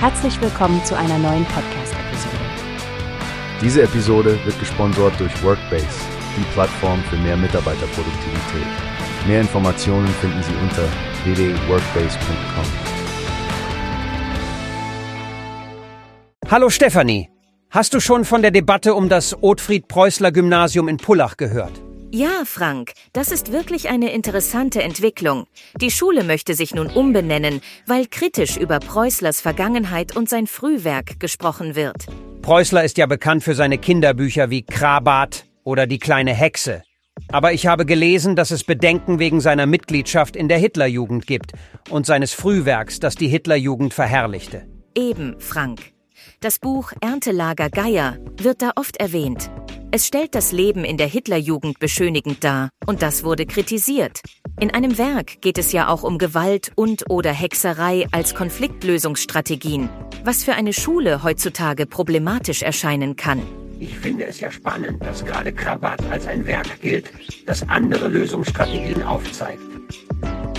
Herzlich 0.00 0.40
willkommen 0.40 0.84
zu 0.84 0.96
einer 0.96 1.18
neuen 1.18 1.44
Podcast-Episode. 1.46 2.36
Diese 3.60 3.82
Episode 3.82 4.38
wird 4.44 4.56
gesponsert 4.60 5.18
durch 5.18 5.42
Workbase, 5.42 5.88
die 6.36 6.44
Plattform 6.52 7.02
für 7.10 7.16
mehr 7.16 7.36
Mitarbeiterproduktivität. 7.36 8.68
Mehr 9.26 9.40
Informationen 9.40 10.06
finden 10.06 10.40
Sie 10.44 10.54
unter 10.62 10.84
www.workbase.com. 11.24 12.64
Hallo 16.48 16.70
Stefanie, 16.70 17.28
hast 17.70 17.92
du 17.92 17.98
schon 17.98 18.24
von 18.24 18.40
der 18.40 18.52
Debatte 18.52 18.94
um 18.94 19.08
das 19.08 19.42
Ottfried-Preußler-Gymnasium 19.42 20.86
in 20.86 20.98
Pullach 20.98 21.36
gehört? 21.36 21.72
Ja, 22.10 22.44
Frank, 22.46 22.92
das 23.12 23.30
ist 23.30 23.52
wirklich 23.52 23.90
eine 23.90 24.12
interessante 24.12 24.82
Entwicklung. 24.82 25.46
Die 25.78 25.90
Schule 25.90 26.24
möchte 26.24 26.54
sich 26.54 26.74
nun 26.74 26.86
umbenennen, 26.86 27.60
weil 27.86 28.06
kritisch 28.06 28.56
über 28.56 28.80
Preußlers 28.80 29.42
Vergangenheit 29.42 30.16
und 30.16 30.26
sein 30.26 30.46
Frühwerk 30.46 31.20
gesprochen 31.20 31.74
wird. 31.74 32.06
Preußler 32.40 32.82
ist 32.82 32.96
ja 32.96 33.04
bekannt 33.04 33.44
für 33.44 33.54
seine 33.54 33.76
Kinderbücher 33.76 34.48
wie 34.48 34.62
Krabat 34.62 35.44
oder 35.64 35.86
Die 35.86 35.98
kleine 35.98 36.32
Hexe. 36.32 36.82
Aber 37.30 37.52
ich 37.52 37.66
habe 37.66 37.84
gelesen, 37.84 38.36
dass 38.36 38.52
es 38.52 38.64
Bedenken 38.64 39.18
wegen 39.18 39.42
seiner 39.42 39.66
Mitgliedschaft 39.66 40.34
in 40.34 40.48
der 40.48 40.58
Hitlerjugend 40.58 41.26
gibt 41.26 41.52
und 41.90 42.06
seines 42.06 42.32
Frühwerks, 42.32 43.00
das 43.00 43.16
die 43.16 43.28
Hitlerjugend 43.28 43.92
verherrlichte. 43.92 44.66
Eben, 44.94 45.38
Frank. 45.40 45.92
Das 46.40 46.58
Buch 46.58 46.92
Erntelager 47.02 47.68
Geier 47.68 48.16
wird 48.40 48.62
da 48.62 48.70
oft 48.76 48.96
erwähnt. 48.96 49.50
Es 49.98 50.06
stellt 50.06 50.36
das 50.36 50.52
Leben 50.52 50.84
in 50.84 50.96
der 50.96 51.08
Hitlerjugend 51.08 51.80
beschönigend 51.80 52.44
dar, 52.44 52.70
und 52.86 53.02
das 53.02 53.24
wurde 53.24 53.46
kritisiert. 53.46 54.20
In 54.60 54.70
einem 54.70 54.96
Werk 54.96 55.40
geht 55.40 55.58
es 55.58 55.72
ja 55.72 55.88
auch 55.88 56.04
um 56.04 56.18
Gewalt 56.18 56.70
und 56.76 57.10
oder 57.10 57.32
Hexerei 57.32 58.06
als 58.12 58.36
Konfliktlösungsstrategien, 58.36 59.88
was 60.22 60.44
für 60.44 60.52
eine 60.52 60.72
Schule 60.72 61.24
heutzutage 61.24 61.84
problematisch 61.84 62.62
erscheinen 62.62 63.16
kann. 63.16 63.42
Ich 63.80 63.98
finde 63.98 64.26
es 64.26 64.38
ja 64.38 64.52
spannend, 64.52 65.04
dass 65.04 65.24
gerade 65.24 65.52
Krabat 65.52 66.00
als 66.12 66.28
ein 66.28 66.46
Werk 66.46 66.80
gilt, 66.80 67.10
das 67.44 67.68
andere 67.68 68.06
Lösungsstrategien 68.06 69.02
aufzeigt. 69.02 69.58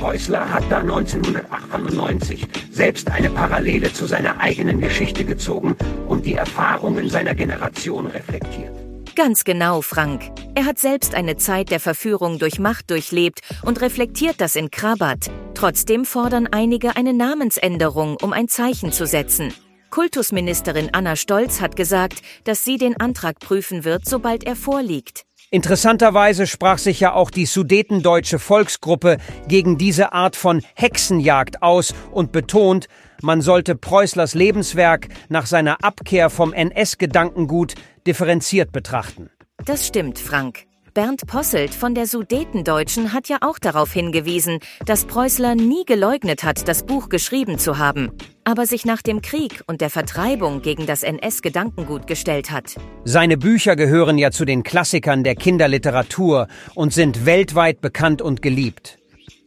Preußler 0.00 0.50
hat 0.50 0.64
da 0.70 0.78
1998 0.78 2.46
selbst 2.70 3.10
eine 3.10 3.28
Parallele 3.28 3.92
zu 3.92 4.06
seiner 4.06 4.40
eigenen 4.40 4.80
Geschichte 4.80 5.26
gezogen 5.26 5.76
und 6.08 6.24
die 6.24 6.36
Erfahrungen 6.36 7.10
seiner 7.10 7.34
Generation 7.34 8.06
reflektiert. 8.06 8.85
Ganz 9.16 9.44
genau, 9.44 9.80
Frank. 9.80 10.30
Er 10.54 10.66
hat 10.66 10.78
selbst 10.78 11.14
eine 11.14 11.38
Zeit 11.38 11.70
der 11.70 11.80
Verführung 11.80 12.38
durch 12.38 12.58
Macht 12.58 12.90
durchlebt 12.90 13.40
und 13.62 13.80
reflektiert 13.80 14.42
das 14.42 14.56
in 14.56 14.70
Krabat. 14.70 15.30
Trotzdem 15.54 16.04
fordern 16.04 16.46
einige 16.46 16.96
eine 16.96 17.14
Namensänderung, 17.14 18.18
um 18.20 18.34
ein 18.34 18.48
Zeichen 18.48 18.92
zu 18.92 19.06
setzen. 19.06 19.54
Kultusministerin 19.88 20.90
Anna 20.92 21.16
Stolz 21.16 21.62
hat 21.62 21.76
gesagt, 21.76 22.20
dass 22.44 22.66
sie 22.66 22.76
den 22.76 23.00
Antrag 23.00 23.38
prüfen 23.40 23.84
wird, 23.84 24.04
sobald 24.04 24.44
er 24.44 24.54
vorliegt. 24.54 25.24
Interessanterweise 25.50 26.48
sprach 26.48 26.78
sich 26.78 26.98
ja 26.98 27.12
auch 27.12 27.30
die 27.30 27.46
sudetendeutsche 27.46 28.40
Volksgruppe 28.40 29.18
gegen 29.46 29.78
diese 29.78 30.12
Art 30.12 30.34
von 30.34 30.60
Hexenjagd 30.74 31.62
aus 31.62 31.94
und 32.10 32.32
betont, 32.32 32.88
man 33.22 33.40
sollte 33.40 33.76
Preußlers 33.76 34.34
Lebenswerk 34.34 35.08
nach 35.28 35.46
seiner 35.46 35.84
Abkehr 35.84 36.30
vom 36.30 36.52
NS-Gedankengut 36.52 37.74
differenziert 38.06 38.72
betrachten. 38.72 39.30
Das 39.64 39.86
stimmt, 39.86 40.18
Frank. 40.18 40.66
Bernd 40.96 41.26
Posselt 41.26 41.74
von 41.74 41.94
der 41.94 42.06
Sudetendeutschen 42.06 43.12
hat 43.12 43.28
ja 43.28 43.36
auch 43.42 43.58
darauf 43.58 43.92
hingewiesen, 43.92 44.60
dass 44.86 45.04
Preußler 45.04 45.54
nie 45.54 45.84
geleugnet 45.84 46.42
hat, 46.42 46.66
das 46.68 46.86
Buch 46.86 47.10
geschrieben 47.10 47.58
zu 47.58 47.76
haben, 47.76 48.12
aber 48.44 48.64
sich 48.64 48.86
nach 48.86 49.02
dem 49.02 49.20
Krieg 49.20 49.62
und 49.66 49.82
der 49.82 49.90
Vertreibung 49.90 50.62
gegen 50.62 50.86
das 50.86 51.02
NS-Gedankengut 51.02 52.06
gestellt 52.06 52.50
hat. 52.50 52.76
Seine 53.04 53.36
Bücher 53.36 53.76
gehören 53.76 54.16
ja 54.16 54.30
zu 54.30 54.46
den 54.46 54.62
Klassikern 54.62 55.22
der 55.22 55.34
Kinderliteratur 55.34 56.48
und 56.74 56.94
sind 56.94 57.26
weltweit 57.26 57.82
bekannt 57.82 58.22
und 58.22 58.40
geliebt. 58.40 58.96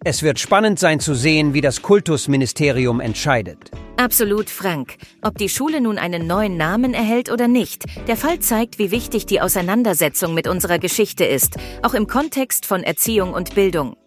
Es 0.05 0.23
wird 0.23 0.39
spannend 0.39 0.79
sein 0.79 1.01
zu 1.01 1.13
sehen, 1.13 1.53
wie 1.53 1.59
das 1.59 1.81
Kultusministerium 1.81 3.01
entscheidet. 3.01 3.69
Absolut, 3.97 4.49
Frank. 4.49 4.95
Ob 5.21 5.37
die 5.37 5.49
Schule 5.49 5.81
nun 5.81 5.97
einen 5.97 6.25
neuen 6.25 6.55
Namen 6.55 6.93
erhält 6.93 7.29
oder 7.29 7.49
nicht, 7.49 7.83
der 8.07 8.15
Fall 8.15 8.39
zeigt, 8.39 8.79
wie 8.79 8.91
wichtig 8.91 9.25
die 9.25 9.41
Auseinandersetzung 9.41 10.33
mit 10.33 10.47
unserer 10.47 10.79
Geschichte 10.79 11.25
ist, 11.25 11.57
auch 11.83 11.93
im 11.93 12.07
Kontext 12.07 12.65
von 12.65 12.81
Erziehung 12.81 13.33
und 13.33 13.55
Bildung. 13.55 13.97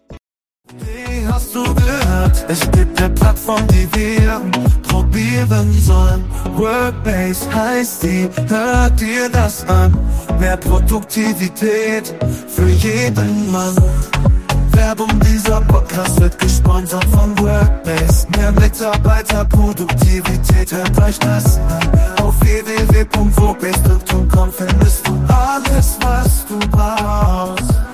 Wie 0.79 1.27
hast 1.27 1.53
du 1.53 1.63
gehört? 1.63 2.43
Es 2.47 2.61
gibt 2.71 2.99
eine 2.99 3.13
Plattform, 3.13 3.61
die 3.67 3.87
wir 3.93 4.41
probieren 4.81 5.71
sollen. 5.73 6.25
Workbase 6.55 7.53
heißt 7.53 8.01
die, 8.01 8.29
hört 8.47 8.99
dir 8.99 9.29
das 9.29 9.63
an. 9.67 9.95
Mehr 10.39 10.57
Produktivität 10.57 12.15
für 12.47 12.67
jeden 12.67 13.51
Mann. 13.51 13.75
Werbung, 14.73 15.19
dieser 15.21 15.61
Podcast 15.61 16.19
wird 16.19 16.37
gesponsert 16.39 17.05
von 17.05 17.39
Workbase. 17.39 18.27
Mehr 18.37 18.51
Mitarbeiterproduktivität, 18.51 20.71
hört 20.71 21.01
euch 21.01 21.17
das 21.19 21.57
an. 21.57 21.89
Auf 22.21 22.39
www.workbase.com 22.41 24.51
findest 24.51 25.07
du 25.07 25.17
alles, 25.27 25.97
was 26.01 26.45
du 26.47 26.59
brauchst. 26.69 27.92